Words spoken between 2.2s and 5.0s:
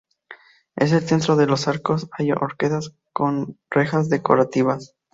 oquedades con rejas decorativas.